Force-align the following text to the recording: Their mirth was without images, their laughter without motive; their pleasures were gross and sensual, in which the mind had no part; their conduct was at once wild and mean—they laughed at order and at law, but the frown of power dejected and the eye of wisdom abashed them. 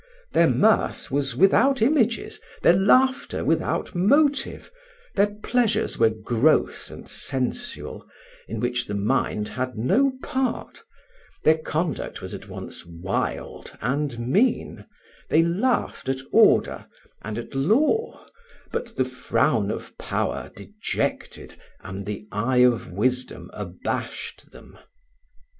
Their 0.31 0.47
mirth 0.49 1.11
was 1.11 1.35
without 1.35 1.79
images, 1.79 2.39
their 2.63 2.73
laughter 2.73 3.45
without 3.45 3.93
motive; 3.93 4.71
their 5.13 5.35
pleasures 5.43 5.99
were 5.99 6.09
gross 6.09 6.89
and 6.89 7.07
sensual, 7.07 8.07
in 8.47 8.59
which 8.59 8.87
the 8.87 8.95
mind 8.95 9.49
had 9.49 9.77
no 9.77 10.13
part; 10.23 10.83
their 11.43 11.59
conduct 11.59 12.19
was 12.19 12.33
at 12.33 12.49
once 12.49 12.83
wild 12.83 13.77
and 13.79 14.17
mean—they 14.17 15.43
laughed 15.43 16.09
at 16.09 16.21
order 16.31 16.87
and 17.21 17.37
at 17.37 17.53
law, 17.53 18.25
but 18.71 18.95
the 18.95 19.05
frown 19.05 19.69
of 19.69 19.95
power 19.99 20.49
dejected 20.55 21.53
and 21.81 22.07
the 22.07 22.27
eye 22.31 22.63
of 22.65 22.91
wisdom 22.91 23.51
abashed 23.53 24.49
them. 24.51 24.79